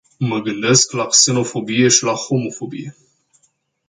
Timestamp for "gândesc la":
0.41-1.05